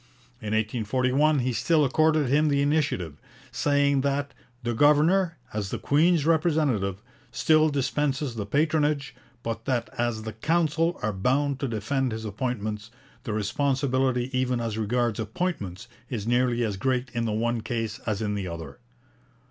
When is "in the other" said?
18.23-18.79